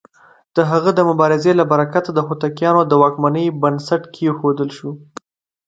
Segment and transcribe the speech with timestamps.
[0.55, 4.89] د هغه د مبارزې له برکته د هوتکيانو د واکمنۍ بنسټ کېښودل شو.